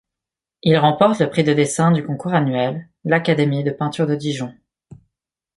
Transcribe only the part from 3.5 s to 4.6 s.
de peinture de Dijon.